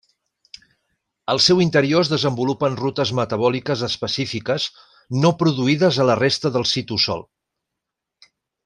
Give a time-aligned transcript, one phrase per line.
[1.33, 4.67] Al seu interior es desenvolupen rutes metabòliques específiques
[5.21, 7.27] no produïdes a la resta del citosol.